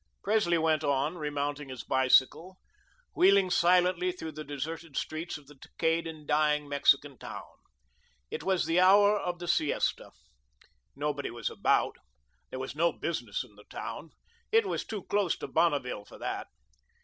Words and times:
Presley 0.23 0.57
went 0.57 0.83
on, 0.83 1.19
remounting 1.19 1.69
his 1.69 1.83
bicycle, 1.83 2.57
wheeling 3.13 3.51
silently 3.51 4.11
through 4.11 4.31
the 4.31 4.43
deserted 4.43 4.97
streets 4.97 5.37
of 5.37 5.45
the 5.45 5.53
decayed 5.53 6.07
and 6.07 6.25
dying 6.25 6.67
Mexican 6.67 7.19
town. 7.19 7.45
It 8.31 8.41
was 8.41 8.65
the 8.65 8.79
hour 8.79 9.15
of 9.15 9.37
the 9.37 9.47
siesta. 9.47 10.09
Nobody 10.95 11.29
was 11.29 11.51
about. 11.51 11.97
There 12.49 12.57
was 12.57 12.73
no 12.73 12.91
business 12.91 13.43
in 13.43 13.53
the 13.53 13.65
town. 13.65 14.09
It 14.51 14.65
was 14.65 14.83
too 14.83 15.03
close 15.03 15.37
to 15.37 15.47
Bonneville 15.47 16.05
for 16.05 16.17
that. 16.17 16.47